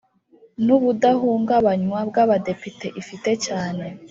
[0.65, 3.85] n ubudahungabanywa bw Abadepite ifite cyane